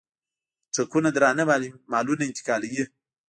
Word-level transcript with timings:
ټرکونه 0.73 1.09
درانه 1.15 1.43
مالونه 1.91 2.23
انتقالوي. 2.29 2.83